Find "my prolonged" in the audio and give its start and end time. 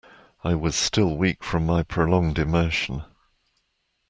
1.67-2.39